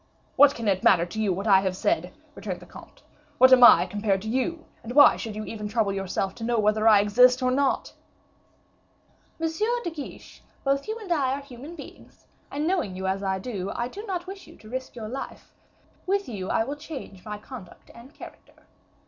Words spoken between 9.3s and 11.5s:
"Monsieur de Guiche, both you and I are